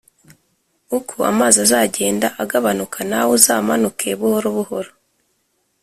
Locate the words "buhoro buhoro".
4.19-4.91